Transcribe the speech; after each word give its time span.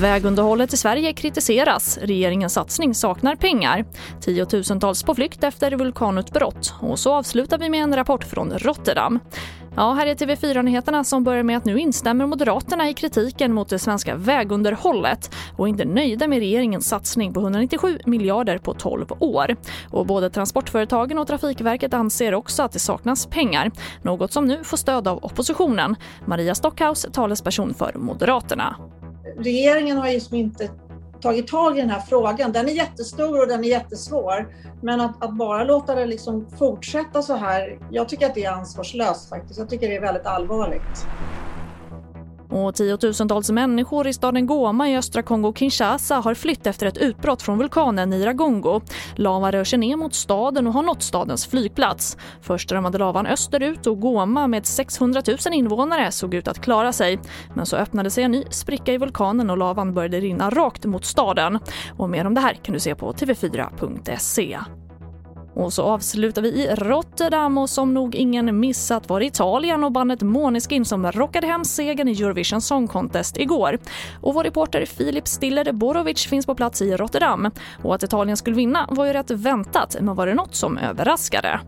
Vägunderhållet 0.00 0.72
i 0.72 0.76
Sverige 0.76 1.12
kritiseras. 1.12 1.98
Regeringens 2.02 2.52
satsning 2.52 2.94
saknar 2.94 3.36
pengar. 3.36 3.84
Tiotusentals 4.20 5.02
på 5.02 5.14
flykt 5.14 5.44
efter 5.44 5.72
vulkanutbrott. 5.72 6.74
Och 6.80 6.98
så 6.98 7.14
avslutar 7.14 7.58
vi 7.58 7.68
med 7.68 7.82
en 7.82 7.96
rapport 7.96 8.24
från 8.24 8.58
Rotterdam. 8.58 9.18
Ja, 9.76 9.92
här 9.92 10.06
är 10.06 10.14
TV4-nyheterna 10.14 11.04
som 11.04 11.24
börjar 11.24 11.42
med 11.42 11.56
att 11.56 11.64
nu 11.64 11.78
instämmer 11.78 12.26
Moderaterna 12.26 12.88
i 12.88 12.94
kritiken 12.94 13.52
mot 13.52 13.68
det 13.68 13.78
svenska 13.78 14.16
vägunderhållet 14.16 15.34
och 15.56 15.68
inte 15.68 15.84
nöjda 15.84 16.28
med 16.28 16.38
regeringens 16.38 16.88
satsning 16.88 17.32
på 17.32 17.40
197 17.40 17.98
miljarder 18.06 18.58
på 18.58 18.74
12 18.74 19.06
år. 19.18 19.56
Och 19.90 20.06
både 20.06 20.30
Transportföretagen 20.30 21.18
och 21.18 21.26
Trafikverket 21.26 21.94
anser 21.94 22.34
också 22.34 22.62
att 22.62 22.72
det 22.72 22.78
saknas 22.78 23.26
pengar, 23.26 23.70
något 24.02 24.32
som 24.32 24.46
nu 24.46 24.64
får 24.64 24.76
stöd 24.76 25.08
av 25.08 25.24
oppositionen. 25.24 25.96
Maria 26.26 26.54
Stockhaus, 26.54 27.06
talesperson 27.12 27.74
för 27.74 27.92
Moderaterna 27.94 28.76
regeringen 29.38 29.96
har 29.96 30.08
ju 30.08 30.20
inte 30.30 30.70
tagit 31.22 31.48
tag 31.48 31.78
i 31.78 31.80
den 31.80 31.90
här 31.90 32.00
frågan. 32.00 32.52
Den 32.52 32.68
är 32.68 32.72
jättestor 32.72 33.40
och 33.40 33.48
den 33.48 33.64
är 33.64 33.68
jättesvår. 33.68 34.54
Men 34.82 35.00
att, 35.00 35.24
att, 35.24 35.34
bara 35.36 35.64
låta 35.64 35.94
det 35.94 36.06
liksom 36.06 36.46
fortsätta 36.58 37.22
så 37.22 37.36
här, 37.36 37.78
jag 37.90 38.08
tycker 38.08 38.26
att 38.26 38.34
det 38.34 38.44
är 38.44 38.52
ansvarslöst 38.52 39.28
faktiskt. 39.28 39.58
Jag 39.58 39.70
tycker 39.70 39.88
det 39.88 39.96
är 39.96 40.00
väldigt 40.00 40.26
allvarligt. 40.26 41.06
Och 42.50 42.74
tiotusentals 42.74 43.50
människor 43.50 44.06
i 44.06 44.12
staden 44.12 44.46
Goma 44.46 44.88
i 44.88 44.96
östra 44.96 45.22
Kongo-Kinshasa 45.22 46.20
har 46.20 46.34
flytt 46.34 46.66
efter 46.66 46.86
ett 46.86 46.98
utbrott 46.98 47.42
från 47.42 47.58
vulkanen 47.58 48.10
Niragongo. 48.10 48.80
Lava 49.16 49.50
rör 49.50 49.64
sig 49.64 49.78
ner 49.78 49.96
mot 49.96 50.14
staden 50.14 50.66
och 50.66 50.72
har 50.72 50.82
nått 50.82 51.02
stadens 51.02 51.46
flygplats. 51.46 52.16
Först 52.42 52.68
strömmade 52.68 52.98
lavan 52.98 53.26
österut 53.26 53.86
och 53.86 54.00
Goma 54.00 54.46
med 54.46 54.66
600 54.66 55.22
000 55.26 55.38
invånare 55.52 56.12
såg 56.12 56.34
ut 56.34 56.48
att 56.48 56.60
klara 56.60 56.92
sig. 56.92 57.20
Men 57.54 57.66
så 57.66 57.76
öppnade 57.76 58.10
sig 58.10 58.24
en 58.24 58.30
ny 58.30 58.44
spricka 58.50 58.92
i 58.92 58.98
vulkanen 58.98 59.50
och 59.50 59.58
lavan 59.58 59.94
började 59.94 60.20
rinna 60.20 60.50
rakt 60.50 60.84
mot 60.84 61.04
staden. 61.04 61.58
Och 61.96 62.10
mer 62.10 62.26
om 62.26 62.34
det 62.34 62.40
här 62.40 62.54
kan 62.54 62.74
du 62.74 62.80
se 62.80 62.94
på 62.94 63.12
tv4.se. 63.12 64.58
Och 65.54 65.72
så 65.72 65.82
avslutar 65.82 66.42
vi 66.42 66.48
i 66.48 66.74
Rotterdam 66.74 67.58
och 67.58 67.70
som 67.70 67.94
nog 67.94 68.14
ingen 68.14 68.60
missat 68.60 69.08
var 69.08 69.20
Italien 69.20 69.84
och 69.84 69.92
bandet 69.92 70.22
Måneskin 70.22 70.84
som 70.84 71.12
rockade 71.12 71.46
hem 71.46 71.64
segern 71.64 72.08
i 72.08 72.22
Eurovision 72.22 72.60
Song 72.60 72.88
Contest 72.88 73.36
igår. 73.36 73.78
Och 74.20 74.34
vår 74.34 74.44
reporter 74.44 74.84
Filip 74.84 75.28
Stiller 75.28 75.72
Borovic 75.72 76.26
finns 76.26 76.46
på 76.46 76.54
plats 76.54 76.82
i 76.82 76.96
Rotterdam. 76.96 77.50
Och 77.82 77.94
att 77.94 78.02
Italien 78.02 78.36
skulle 78.36 78.56
vinna 78.56 78.86
var 78.90 79.06
ju 79.06 79.12
rätt 79.12 79.30
väntat, 79.30 79.96
men 80.00 80.14
var 80.14 80.26
det 80.26 80.34
något 80.34 80.54
som 80.54 80.78
överraskade? 80.78 81.60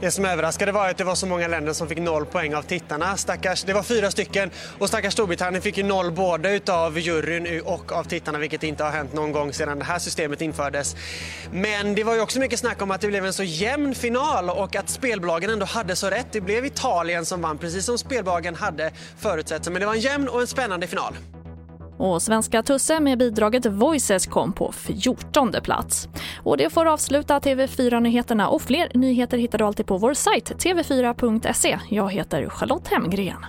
Det 0.00 0.10
som 0.10 0.24
överraskade 0.24 0.72
var 0.72 0.88
att 0.88 0.96
det 0.96 1.04
var 1.04 1.14
så 1.14 1.26
många 1.26 1.48
länder 1.48 1.72
som 1.72 1.88
fick 1.88 1.98
noll 1.98 2.26
poäng 2.26 2.54
av 2.54 2.62
tittarna. 2.62 3.16
Stackars, 3.16 3.64
det 3.64 3.72
var 3.72 3.82
fyra 3.82 4.10
stycken 4.10 4.50
och 4.78 4.88
stackars 4.88 5.12
Storbritannien 5.12 5.62
fick 5.62 5.76
ju 5.76 5.82
noll 5.82 6.12
både 6.12 6.60
av 6.68 6.98
juryn 6.98 7.62
och 7.64 7.92
av 7.92 8.04
tittarna 8.04 8.38
vilket 8.38 8.62
inte 8.62 8.84
har 8.84 8.90
hänt 8.90 9.12
någon 9.12 9.32
gång 9.32 9.52
sedan 9.52 9.78
det 9.78 9.84
här 9.84 9.98
systemet 9.98 10.40
infördes. 10.40 10.96
Men 11.52 11.94
det 11.94 12.04
var 12.04 12.14
ju 12.14 12.20
också 12.20 12.40
mycket 12.40 12.58
snack 12.58 12.82
om 12.82 12.90
att 12.90 13.00
det 13.00 13.08
blev 13.08 13.26
en 13.26 13.32
så 13.32 13.42
jämn 13.42 13.94
final 13.94 14.50
och 14.50 14.76
att 14.76 14.88
spelbolagen 14.88 15.50
ändå 15.50 15.66
hade 15.66 15.96
så 15.96 16.10
rätt. 16.10 16.26
Det 16.32 16.40
blev 16.40 16.66
Italien 16.66 17.26
som 17.26 17.42
vann 17.42 17.58
precis 17.58 17.84
som 17.84 17.98
spelbolagen 17.98 18.54
hade 18.54 18.90
förutsett. 19.18 19.68
Men 19.68 19.80
det 19.80 19.86
var 19.86 19.94
en 19.94 20.00
jämn 20.00 20.28
och 20.28 20.40
en 20.40 20.46
spännande 20.46 20.86
final. 20.86 21.14
Och 22.02 22.22
svenska 22.22 22.62
Tusse 22.62 23.00
med 23.00 23.18
bidraget 23.18 23.66
Voices 23.66 24.26
kom 24.26 24.52
på 24.52 24.72
14 24.72 25.54
plats. 25.62 26.08
Och 26.42 26.56
det 26.56 26.70
får 26.70 26.86
avsluta 26.86 27.38
TV4-nyheterna 27.38 28.46
och 28.46 28.62
fler 28.62 28.88
nyheter 28.94 29.38
hittar 29.38 29.58
du 29.58 29.64
alltid 29.64 29.86
på 29.86 29.98
vår 29.98 30.14
sajt 30.14 30.52
tv4.se. 30.64 31.78
Jag 31.90 32.12
heter 32.12 32.48
Charlotte 32.48 32.88
Hemgren. 32.88 33.46